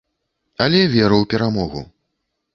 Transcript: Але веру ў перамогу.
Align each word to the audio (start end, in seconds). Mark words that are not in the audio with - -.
Але 0.65 0.79
веру 0.95 1.21
ў 1.21 1.25
перамогу. 1.35 1.87